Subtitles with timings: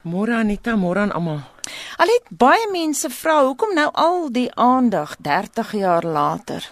[0.00, 1.42] Môre Anita, môre aan almal.
[2.00, 6.64] Al het baie mense vra hoekom nou al die aandag 30 jaar later.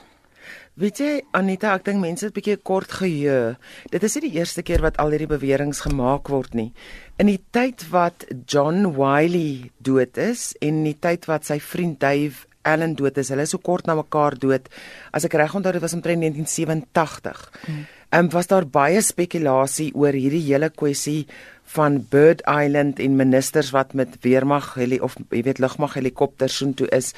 [0.80, 3.58] Weet jy Anita, ek dink mense het 'n bietjie kort geheue.
[3.90, 6.72] Dit is nie die eerste keer wat al hierdie beweringe gemaak word nie.
[7.18, 12.00] In die tyd wat John Wiley dood is en in die tyd wat sy vriend
[12.00, 14.68] Dave Allen dood is, hulle is so kort na mekaar dood.
[15.12, 17.50] As ek reg onthou, dit was omtrent 1987.
[17.66, 17.86] Hmm.
[18.10, 21.26] Ehm um, was daar baie spekulasie oor hierdie hele kwessie
[21.74, 26.88] van Bird Island en ministers wat met weermag heli of jy weet lugmag helikopters soontoe
[26.96, 27.10] is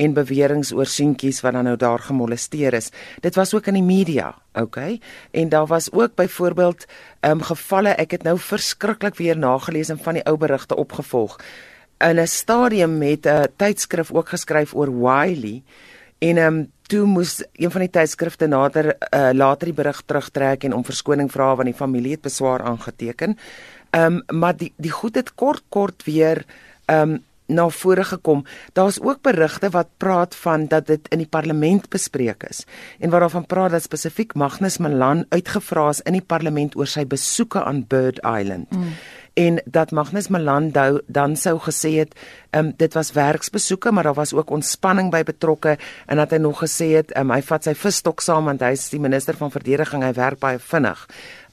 [0.00, 2.88] en beweringe oor seentjies wat dan nou daar gemolesteer is.
[3.20, 5.00] Dit was ook in die media, okay?
[5.36, 6.86] En daar was ook byvoorbeeld
[7.20, 11.36] ehm um, gevalle, ek het nou verskriklik weer nagelees en van die ou berigte opgevolg.
[12.00, 15.62] In 'n stadium met 'n tydskrif ook geskryf oor Wiley
[16.18, 20.64] en ehm um, toe moes een van die tydskrifte nader uh, later die berig terugtrek
[20.64, 23.36] en om verskoning vra want die familie het beswaar aangeteken.
[23.90, 26.44] Ehm um, maar die die goed het kort kort weer
[26.86, 28.44] ehm um, na vore gekom.
[28.76, 32.64] Daar's ook berigte wat praat van dat dit in die parlement bespreek is
[32.98, 37.64] en waarvan praat dat spesifiek Magnus Malan uitgevra is in die parlement oor sy besoeke
[37.64, 38.70] aan Bird Island.
[38.70, 38.92] Mm
[39.38, 42.14] en dat Magnus Malandou dan sou gesê het
[42.50, 46.62] um, dit was werksbesoeke maar daar was ook ontspanning by betrokke en dat hy nog
[46.64, 50.02] gesê het um, hy vat sy visstok saam want hy is die minister van verdediging
[50.06, 51.06] hy werk baie vinnig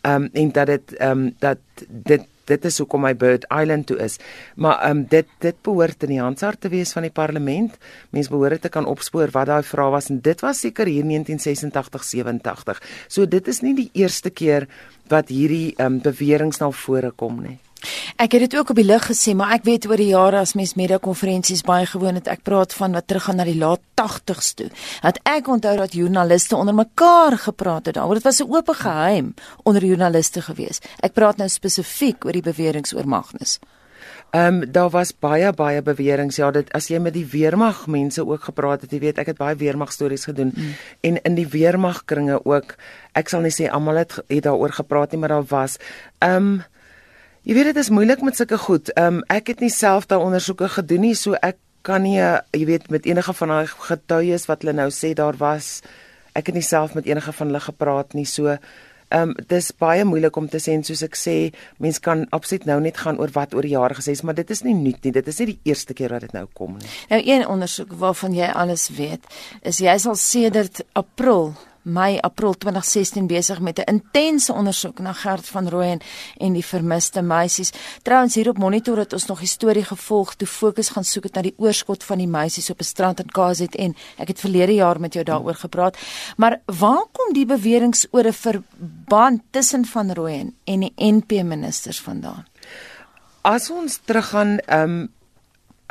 [0.06, 4.20] um, en dat dit um, dat dit dit is hoekom my Bird Island toe is.
[4.56, 7.78] Maar ehm um, dit dit behoort in die handsart te wees van die parlement.
[8.10, 12.04] Mense behoort te kan opspoor wat daai vrae was en dit was seker hier 1986
[12.14, 12.82] 87.
[13.08, 14.70] So dit is nie die eerste keer
[15.10, 17.60] wat hierdie ehm um, beweringe na vore kom nie.
[18.16, 20.56] Ek het dit ook op die lig gesê, maar ek weet oor die jare as
[20.56, 24.54] mens media konferensies baie gewoon het, ek praat van wat teruggaan na die laat 80s
[24.56, 24.70] toe.
[25.04, 28.22] Dat ek onthou dat joernaliste onder mekaar gepraat het daaroor.
[28.22, 30.80] Dit was 'n oop geheim onder joernaliste gewees.
[31.00, 33.60] Ek praat nou spesifiek oor die beweringe oor Magnus.
[34.36, 36.34] Ehm um, daar was baie baie beweringe.
[36.36, 39.38] Ja, dit as jy met die weermag mense ook gepraat het, jy weet, ek het
[39.38, 40.74] baie weermag stories gedoen mm.
[41.02, 42.76] en in die weermag kringe ook.
[43.14, 45.78] Ek sal nie sê almal het, het daaroor gepraat nie, maar daar was
[46.20, 46.64] ehm um,
[47.46, 48.90] Jy weet dit is moeilik met sulke goed.
[48.98, 52.64] Ehm um, ek het nie self daai ondersoeke gedoen nie, so ek kan nie jy
[52.66, 55.84] weet met enige van daai getuies wat hulle nou sê daar was.
[56.34, 60.08] Ek het nie self met enige van hulle gepraat nie, so ehm um, dis baie
[60.10, 61.36] moeilik om te sê en soos ek sê,
[61.78, 64.64] mens kan absoluut nou net gaan oor wat oor jare gesê is, maar dit is
[64.66, 65.14] nie nuut nie.
[65.14, 66.90] Dit is nie die eerste keer wat dit nou kom nie.
[67.14, 69.22] Nou een ondersoek waarvan jy alles weet,
[69.62, 71.54] is jy sal sedert April
[71.86, 76.02] Mei April 2016 besig met 'n intense ondersoek na Gert van Rooyen
[76.38, 77.72] en die vermiste meisies.
[78.02, 81.42] Trouwens hier op monitor het ons nog storie gevolg toe fokus gaan soek het na
[81.42, 83.96] die oorskot van die meisies op 'n strand in KZN.
[84.18, 85.98] Ek het verlede jaar met jou daaroor gepraat.
[86.38, 92.02] Maar waar kom die beweringe oor 'n verband tussen van Rooyen en die NP ministers
[92.02, 92.46] vandaan?
[93.42, 95.14] As ons teruggaan, ehm um,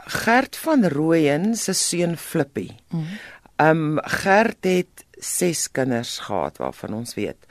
[0.06, 2.74] Gert van Rooyen se seun Flippie.
[2.88, 3.02] Mhm.
[3.56, 7.46] Ehm um, Gert het 6 kinders gehad waarvan ons weet.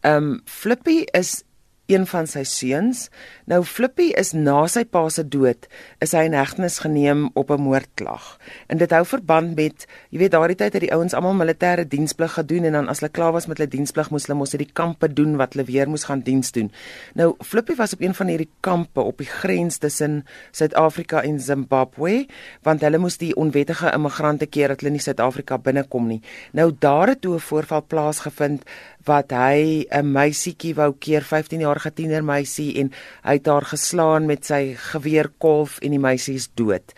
[0.00, 1.42] Ehm um, Flippy is
[1.86, 3.06] een van sy seuns.
[3.46, 5.68] Nou Flippy is na sy pa se dood
[6.02, 8.38] is hy in hegtenis geneem op 'n moordklag.
[8.66, 12.32] En dit hou verband met, jy weet daardie tyd het die ouens almal militêre diensplig
[12.32, 14.72] gedoen en dan as hulle klaar was met hulle diensplig moes hulle mos uit die
[14.72, 16.72] kampe doen wat hulle weer moes gaan diens doen.
[17.14, 22.26] Nou Flippy was op een van hierdie kampe op die grens tussen Suid-Afrika en Zimbabwe,
[22.62, 26.22] want hulle moes die onwettige immigrante keer dat hulle nie Suid-Afrika binnekom nie.
[26.52, 28.64] Nou daar het toe 'n voorval plaasgevind
[29.06, 34.44] wat hy 'n meisietjie wou keer 15 jarige tienermeisie en hy het haar geslaan met
[34.44, 36.92] sy geweerkolf en die meisie is dood.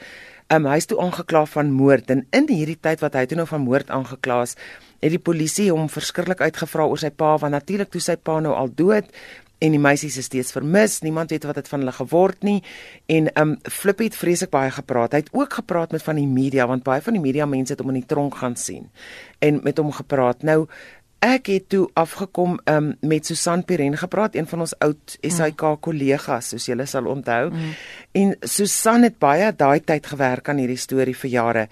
[0.50, 3.46] Um, hy is toe aangekla van moord en in hierdie tyd wat hy toe nou
[3.46, 4.56] van moord aangekla is,
[5.00, 8.54] het die polisie hom verskriklik uitgevra oor sy pa want natuurlik toe sy pa nou
[8.54, 9.04] al dood
[9.58, 11.00] en die meisies is steeds vermis.
[11.02, 12.58] Niemand weet wat dit van hulle geword nie.
[13.10, 15.16] En um Flip het vreeslik baie gepraat.
[15.16, 17.82] Hy het ook gepraat met van die media want baie van die media mense het
[17.82, 18.88] hom in die tronk gaan sien
[19.42, 20.46] en met hom gepraat.
[20.46, 20.66] Nou
[21.18, 25.80] Ek het toe afgekom um, met Susan Piren gepraat, een van ons oud SAK mm.
[25.82, 27.48] kollegas, soos julle sal onthou.
[27.50, 27.72] Mm.
[28.12, 31.66] En Susan het baie daai tyd gewerk aan hierdie storie vir jare.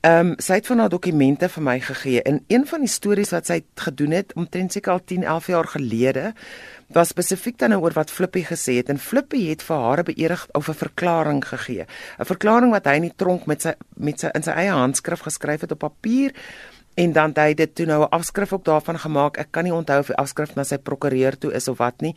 [0.00, 2.22] Ehm um, sy het van haar dokumente vir my gegee.
[2.22, 5.68] En een van die stories wat sy gedoen het omtrent seker al 10, 11 jaar
[5.68, 6.32] gelede,
[6.94, 8.88] was spesifiek dan oor wat Flippy gesê het.
[8.88, 11.84] En Flippy het vir haar 'n beërig of 'n verklaring gegee.
[12.18, 15.20] 'n Verklaring wat hy in die tronk met sy met sy in sy eie handskrif
[15.20, 16.32] geskryf het op papier
[16.98, 19.38] en dan het hy dit toe nou 'n afskrif ook daarvan gemaak.
[19.38, 22.14] Ek kan nie onthou of die afskrif na sy prokureur toe is of wat nie,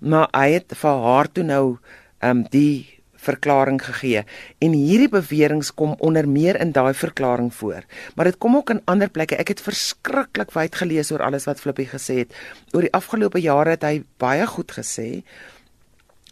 [0.00, 1.78] maar hy het vir haar toe nou
[2.18, 2.94] ehm um, die
[3.24, 4.24] verklaring gegee.
[4.58, 7.84] En hierdie beweringe kom onder meer in daai verklaring voor.
[8.14, 9.36] Maar dit kom ook in ander plekke.
[9.36, 12.34] Ek het verskriklik wyd gelees oor alles wat Flippie gesê het.
[12.72, 15.22] Oor die afgelope jare het hy baie goed gesê.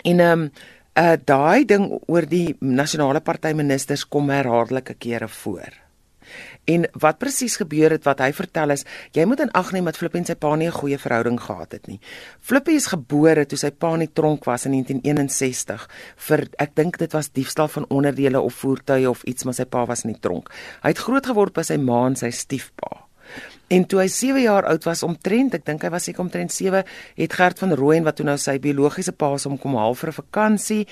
[0.05, 0.51] En ehm um,
[0.93, 5.73] uh daai ding oor die nasionale party ministers kom herhaaldelike kere voor.
[6.64, 8.85] En wat presies gebeur het wat hy vertel is,
[9.17, 11.73] jy moet in ag neem dat Flippie en sy pa nie 'n goeie verhouding gehad
[11.73, 12.00] het nie.
[12.41, 16.99] Flippie is gebore toe sy pa in die tronk was in 1961 vir ek dink
[16.99, 20.20] dit was diefstal van onderdele of voertuie of iets, maar sy pa was in die
[20.20, 20.50] tronk.
[20.82, 23.08] Hy het groot geword by sy ma en sy stiefpa.
[23.69, 26.85] En toe hy 7 jaar oud was omtrent, ek dink hy was seker omtrent 7,
[27.17, 30.11] het Gert van Rooyen wat toe nou sy biologiese pa se hom kom haal vir
[30.11, 30.87] 'n vakansie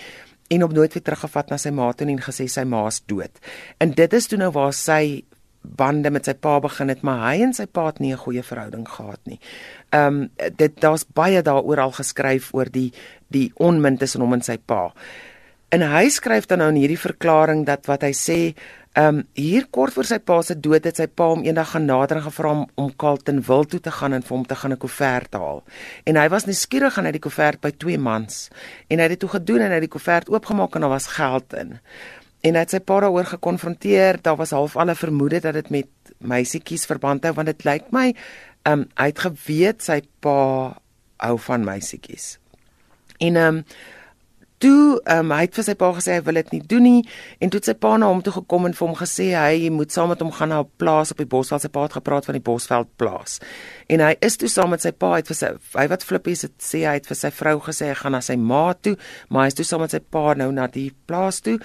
[0.50, 3.30] en op nooit weer teruggevat na sy ma toe en gesê sy ma's dood.
[3.78, 5.24] En dit is toe nou waar sy
[5.60, 8.42] bande met sy pa begin het, maar hy en sy pa het nie 'n goeie
[8.42, 9.40] verhouding gehad nie.
[9.92, 12.92] Ehm um, dit daar's baie daaroor al geskryf oor die
[13.28, 14.92] die onmin tussen hom en sy pa.
[15.68, 18.54] En hy skryf dan nou in hierdie verklaring dat wat hy sê,
[18.98, 21.84] ehm um, hier kort voor sy pa se dood het sy pa hom eendag gaan
[21.86, 24.72] nader en gevra om om Kalten wil toe te gaan en vir hom te gaan
[24.72, 25.62] 'n koevert haal.
[26.04, 28.48] En hy was nuuskierig aan uit die koevert by twee mans
[28.88, 31.06] en hy het dit toe gedoen en hy het die koevert oopgemaak en daar was
[31.06, 31.78] geld in
[32.40, 34.20] en hy het sy pa daaroor gekonfronteer.
[34.24, 38.10] Daar was half alle vermoede dat dit met meisietjies verband hou want dit lyk my
[38.68, 40.36] um, hy het geweet sy pa
[41.20, 42.38] hou van meisietjies.
[43.20, 43.64] En um,
[44.60, 47.00] toe um, hy het vir sy pa gesê hy wil dit nie doen nie
[47.40, 49.94] en toe het sy pa na hom toe gekom en vir hom gesê hy moet
[49.94, 51.62] saam met hom gaan na 'n plaas op die Bosveld.
[51.62, 53.40] Sy pa het gepraat van die Bosveld plaas.
[53.88, 56.56] En hy is toe saam met sy pa uit vir sy hy wat flippies het
[56.60, 58.96] sê hy het vir sy vrou gesê hy gaan na sy ma toe,
[59.28, 61.58] maar hy is toe saam met sy pa nou na die plaas toe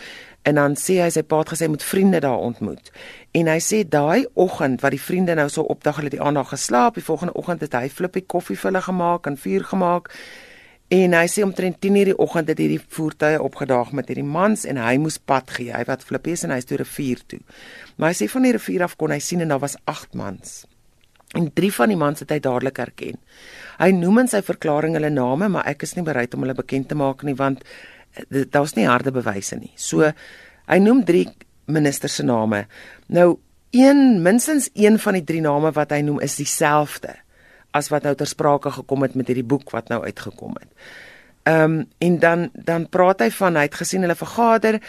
[0.46, 2.92] en dan sê hy sy pa het gesê moet vriende daar ontmoet.
[3.34, 6.96] En hy sê daai oggend wat die vriende nou so opdag hulle die aand geslaap,
[6.96, 10.12] die volgende oggend het hy flippie koffie vir hulle gemaak en vuur gemaak
[10.94, 14.78] En hy sê omtrent 10:00 die oggend het hierdie voertuie opgedaag met hierdie mans en
[14.78, 15.74] hy moes pad gee.
[15.74, 17.40] Hy wat Flippies en hy is toe rivier toe.
[17.98, 20.66] Maar hy sê van die rivier af kon hy sien en daar was 8 mans.
[21.34, 23.18] En drie van die mans het hy dadelik herken.
[23.80, 26.88] Hy noem in sy verklaring hulle name, maar ek is nie bereid om hulle bekend
[26.90, 27.64] te maak nie want
[28.14, 29.74] eh, daar's nie harde bewyse nie.
[29.76, 30.12] So
[30.68, 31.28] hy noem drie
[31.66, 32.68] ministers se name.
[33.10, 33.40] Nou
[33.72, 37.25] een minstens een van die drie name wat hy noem is dieselfde
[37.76, 40.72] as wat nou ter sprake gekom het met hierdie boek wat nou uitgekom het.
[41.46, 44.80] Ehm um, en dan dan praat hy van hy het gesien hulle vergader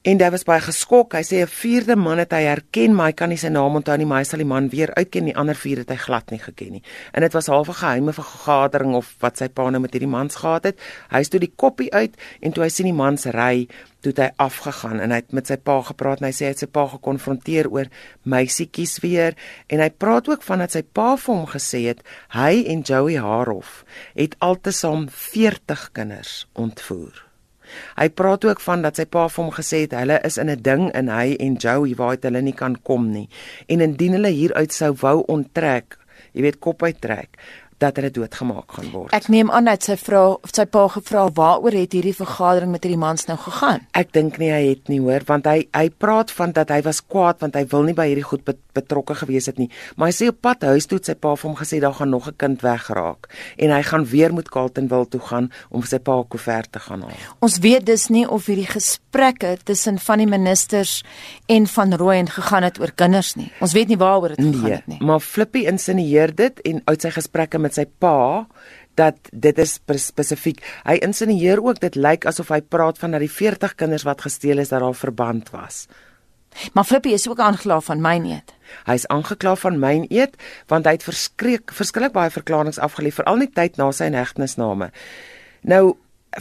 [0.00, 1.12] En hy was baie geskok.
[1.12, 3.96] Hy sê 'n vierde man het hy herken, maar hy kan nie sy naam onthou
[3.98, 5.26] nie, maar hy sal die man weer uitken.
[5.26, 6.82] Die ander vier het hy glad nie geken nie.
[7.12, 10.36] En dit was half 'n geheime vergadering of wat sy pa nou met hierdie mans
[10.36, 10.80] gehad het.
[11.10, 13.68] Hy stoot die koppie uit en toe hy sien die mans ry,
[14.00, 16.58] toe hy afgegaan en hy het met sy pa gepraat en hy sê hy het
[16.58, 17.86] sy pa gekonfronteer oor
[18.22, 19.34] meisietjies weer
[19.68, 23.18] en hy praat ook van dat sy pa vir hom gesê het hy en Joey
[23.18, 27.29] Harof het altesaam 40 kinders ontvoer.
[27.96, 30.62] Hy praat ook van dat sy pa vir hom gesê het hulle is in 'n
[30.62, 33.28] ding in hy en Joey waar hulle nie kan kom nie.
[33.68, 35.98] En indien hulle hieruit sou wou onttrek,
[36.32, 37.36] jy weet kop uittrek,
[37.80, 39.14] dat hulle doodgemaak gaan word.
[39.16, 42.84] Ek neem aan dat sy vra of sy pa gevra waaroor het hierdie vergadering met
[42.84, 43.86] hierdie mans nou gegaan?
[43.96, 47.00] Ek dink nie hy het nie hoor, want hy hy praat van dat hy was
[47.00, 48.44] kwaad want hy wil nie by hierdie goed
[48.76, 49.70] betrokke gewees het nie.
[49.96, 52.12] Maar hy sê op pad huis toe het sy pa vir hom gesê daar gaan
[52.12, 53.28] nog 'n kind weggeraak
[53.58, 57.18] en hy gaan weer met Carltonville toe gaan om sy pa koevert te gaan haal.
[57.40, 61.02] Ons weet dus nie of hierdie gesprekke tussen van die ministers
[61.46, 63.50] en van Rooyen gegaan het oor kinders nie.
[63.60, 64.98] Ons weet nie waaroor dit gegaan nee, het nie.
[65.00, 68.46] Maar Flippy insinieer dit en uit sy gesprekke met met sy pa
[68.98, 70.60] dat dit is spesifiek.
[70.84, 74.58] Hy insinieer ook dit lyk asof hy praat van dat die 40 kinders wat gesteel
[74.58, 75.86] is dat daar verband was.
[76.74, 78.50] Maar Flippie is ook aangekla van myn eet.
[78.84, 80.34] Hy is aangekla van myn eet
[80.68, 84.90] want hy het verskrik verskriklik baie verklaringe afgelê veral nie tyd na sy hegtenisname.
[85.62, 85.94] Nou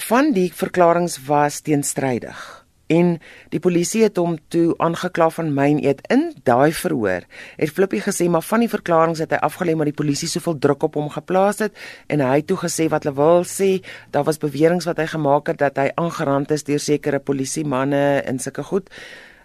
[0.09, 2.58] van die verklaringe was teenstrydig
[2.89, 3.11] en
[3.53, 7.27] die polisie het hom toe aangekla van myn eet in daai verhoor.
[7.59, 10.87] Het Flippie gesê maar van die verklaringe het hy afgelê maar die polisie soveel druk
[10.89, 11.77] op hom geplaas het
[12.09, 13.71] en hy het toe gesê wat hulle wil sê,
[14.13, 18.23] daar was beweringe wat hy gemaak het dat hy aangerand is deur sekere polisie manne
[18.25, 18.89] en sulke goed.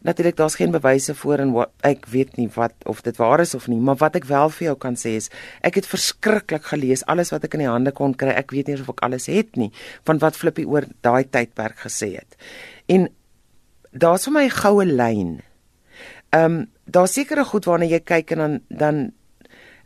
[0.05, 3.55] Natuurlik daar's geen bewyse voor en wat, ek weet nie wat of dit waar is
[3.57, 5.31] of nie, maar wat ek wel vir jou kan sê is
[5.65, 8.35] ek het verskriklik gelees alles wat ek in die hande kon kry.
[8.37, 9.71] Ek weet nie of ek alles het nie
[10.05, 12.37] van wat Flippie oor daai tydperk gesê het.
[12.93, 13.09] En
[13.95, 15.41] daar's vir my 'n goue lyn.
[16.31, 19.13] Ehm um, daar's sekere goed waarna jy kyk en dan dan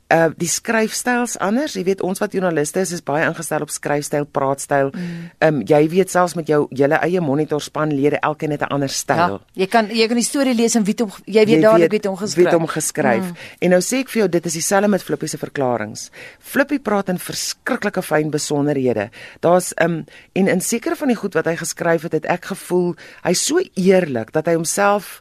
[0.09, 1.75] uh die skryfstyls anders.
[1.77, 4.88] Jy weet ons wat joernaliste is is baie ingestel op skryfstyl, praatstyl.
[4.95, 5.27] Mm.
[5.45, 9.37] Um, jy weet selfs met jou julle eie monitorspanlede elkeen het 'n ander styl.
[9.37, 12.00] Ja, jy kan jy kan die storie lees en weet hom jy weet dadelik wie
[12.09, 12.45] hom geskryf.
[12.45, 13.25] Wie hom geskryf.
[13.25, 13.37] Mm.
[13.61, 16.09] En nou sê ek vir jou dit is dieselfde met Flippie se verklaringe.
[16.38, 19.11] Flippie praat in verskriklike fyn besonderhede.
[19.41, 22.95] Daar's um, en in sekere van die goed wat hy geskryf het, het ek gevoel
[23.23, 25.21] hy's so eerlik dat hy homself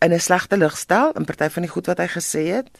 [0.00, 2.70] in 'n slegte lig stel in party van die goed wat hy gesê het.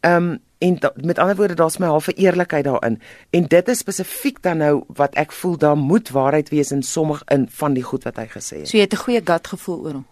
[0.00, 3.00] Um, en da, met ander woorde daar's my halfe eerlikheid daarin
[3.30, 7.26] en dit is spesifiek dan nou wat ek voel daar moet waarheid wees in sommige
[7.34, 8.70] in van die goed wat hy gesê het.
[8.70, 10.06] So jy het 'n goeie gut gevoel oor hom.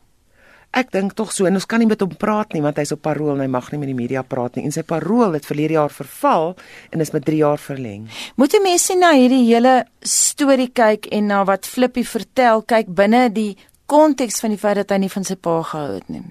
[0.71, 3.03] Ek dink tog so en ons kan nie met hom praat nie want hy's op
[3.03, 5.73] parol en hy mag nie met die media praat nie en sy parol het verlede
[5.73, 6.57] jaar verval
[6.91, 8.09] en is met 3 jaar verleng.
[8.37, 13.33] Moet jy mense na hierdie hele storie kyk en na wat Flippy vertel kyk binne
[13.35, 16.23] die konteks van die feit dat hy nie van sy pa gehou het nie.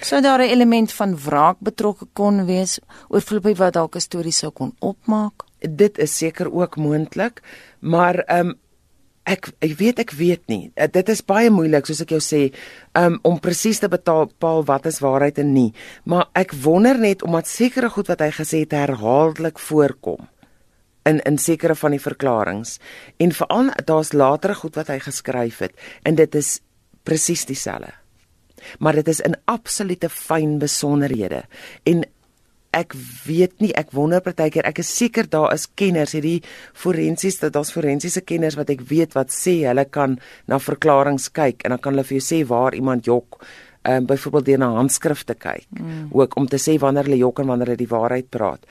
[0.00, 4.32] Sou daar 'n element van wraak betrokke kon wees oor Flippy wat dalk 'n storie
[4.32, 5.44] sou kon opmaak?
[5.58, 7.42] Dit is seker ook moontlik,
[7.80, 8.58] maar ehm um,
[9.24, 10.72] ek ek weet ek weet nie.
[10.74, 12.52] Uh, dit is baie moeilik soos ek jou sê
[12.92, 15.74] um, om presies te bepaal wat is waarheid en nie.
[16.04, 20.28] Maar ek wonder net omdat sekere goed wat hy gesê het herhaaldelik voorkom
[21.04, 22.78] in in sekere van die verklaringe
[23.16, 26.60] en veral daar's latere goed wat hy geskryf het en dit is
[27.04, 27.99] presies dieselfde
[28.78, 31.44] maar dit is in absolute fyn besonderhede.
[31.84, 32.04] En
[32.76, 32.94] ek
[33.26, 36.38] weet nie ek wonder partykeer ek is seker daar is kenners hierdie
[36.78, 41.64] forensies dat daar's forensiese kenners wat ek weet wat sê hulle kan na verklaringe kyk
[41.64, 43.40] en dan kan hulle vir jou sê waar iemand jok
[43.80, 45.66] ehm um, byvoorbeeld deur na handskrifte kyk.
[45.72, 46.10] Mm.
[46.12, 48.66] ook om te sê wanneer hulle jok en wanneer hulle die waarheid praat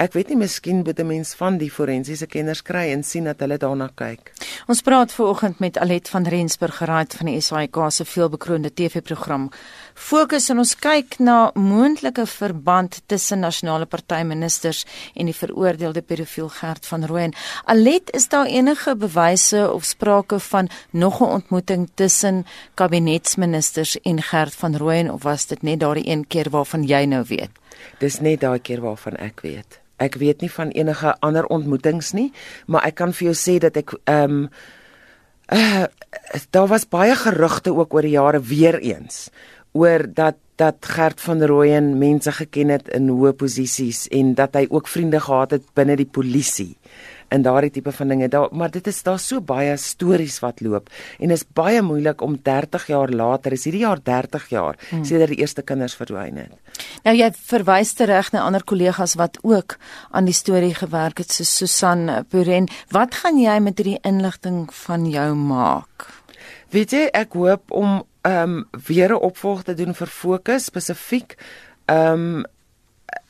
[0.00, 3.40] Ek weet nie miskien moet 'n mens van die forensiese kenners kry en sien dat
[3.40, 4.32] hulle daarna kyk.
[4.66, 9.50] Ons praat veraloggend met Alet van Rensburg geraad van die SAIK se veelbekroonde TV-program.
[9.94, 16.86] Fokus en ons kyk na moontlike verband tussen nasionale partyministers en die veroordeelde pedofiel Gert
[16.86, 17.34] van Rooyen.
[17.64, 24.54] Alet, is daar enige bewyse of sprake van nog 'n ontmoeting tussen kabinetsministers en Gert
[24.54, 27.50] van Rooyen of was dit net daardie een keer waarvan jy nou weet?
[27.98, 29.79] Dis net daai keer waarvan ek weet.
[30.00, 32.30] Ek weet nie van enige ander ontmoetings nie,
[32.66, 34.44] maar ek kan vir jou sê dat ek ehm um,
[35.52, 35.86] uh,
[36.54, 39.28] daar was baie gerugte ook oor die jare weer eens
[39.72, 44.66] oor dat dat Gert van Rooyen mense geken het in hoë posisies en dat hy
[44.68, 46.74] ook vriende gehad het binne die polisie
[47.30, 48.28] in daardie tipe van dinge.
[48.28, 52.38] Daar maar dit is daar so baie stories wat loop en is baie moeilik om
[52.42, 55.04] 30 jaar later, is hierdie jaar 30 jaar hmm.
[55.04, 56.76] sedert die eerste kinders verdwyn het.
[57.04, 59.76] Nou jy verwys terug na ander kollegas wat ook
[60.10, 62.68] aan die storie gewerk het, so Susan Puren.
[62.90, 66.08] Wat gaan jy met hierdie inligting van jou maak?
[66.70, 71.36] Weet jy, ek hoop om ehm um, weer 'n opvolg te doen vir fokus spesifiek
[71.86, 72.44] ehm um,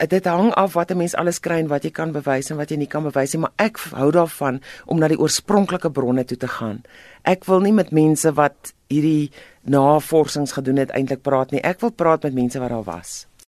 [0.09, 2.71] dit hang af wat 'n mens alles kry en wat jy kan bewys en wat
[2.71, 6.37] jy nie kan bewys nie, maar ek hou daarvan om na die oorspronklike bronne toe
[6.37, 6.83] te gaan.
[7.23, 9.31] Ek wil nie met mense wat hierdie
[9.63, 11.61] navorsings gedoen het eintlik praat nie.
[11.61, 13.30] Ek wil praat met mense wat daar was.